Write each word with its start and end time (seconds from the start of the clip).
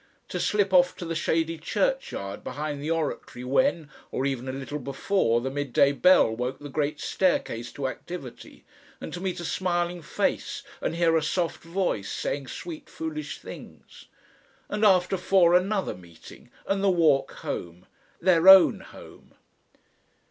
To 0.29 0.39
slip 0.39 0.73
off 0.73 0.95
to 0.95 1.05
the 1.05 1.13
shady 1.13 1.59
churchyard 1.59 2.43
behind 2.43 2.81
the 2.81 2.89
Oratory 2.89 3.43
when, 3.43 3.91
or 4.09 4.25
even 4.25 4.49
a 4.49 4.51
little 4.51 4.79
before, 4.79 5.41
the 5.41 5.51
midday 5.51 5.91
bell 5.91 6.35
woke 6.35 6.57
the 6.57 6.69
great 6.69 6.99
staircase 6.99 7.71
to 7.73 7.87
activity, 7.87 8.65
and 8.99 9.13
to 9.13 9.21
meet 9.21 9.39
a 9.39 9.45
smiling 9.45 10.01
face 10.01 10.63
and 10.81 10.95
hear 10.95 11.15
a 11.15 11.21
soft, 11.21 11.61
voice 11.63 12.09
saying 12.11 12.47
sweet 12.47 12.89
foolish 12.89 13.37
things! 13.37 14.05
And 14.69 14.83
after 14.83 15.17
four 15.17 15.53
another 15.53 15.93
meeting 15.93 16.49
and 16.65 16.83
the 16.83 16.89
walk 16.89 17.33
home 17.33 17.85
their 18.19 18.47
own 18.47 18.79
home. 18.79 19.35